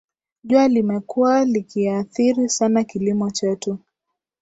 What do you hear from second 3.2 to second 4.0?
chetu